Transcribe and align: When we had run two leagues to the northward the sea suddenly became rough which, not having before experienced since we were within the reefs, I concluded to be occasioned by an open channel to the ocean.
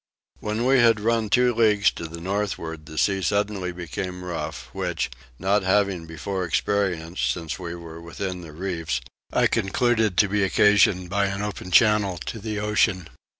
When 0.39 0.65
we 0.65 0.79
had 0.79 0.99
run 0.99 1.29
two 1.29 1.53
leagues 1.53 1.91
to 1.91 2.07
the 2.07 2.19
northward 2.19 2.87
the 2.87 2.97
sea 2.97 3.21
suddenly 3.21 3.71
became 3.71 4.23
rough 4.23 4.67
which, 4.73 5.11
not 5.37 5.61
having 5.61 6.07
before 6.07 6.43
experienced 6.43 7.29
since 7.29 7.59
we 7.59 7.75
were 7.75 8.01
within 8.01 8.41
the 8.41 8.51
reefs, 8.51 9.01
I 9.31 9.45
concluded 9.45 10.17
to 10.17 10.27
be 10.27 10.41
occasioned 10.43 11.11
by 11.11 11.27
an 11.27 11.43
open 11.43 11.69
channel 11.69 12.17
to 12.17 12.39
the 12.39 12.59
ocean. 12.59 13.09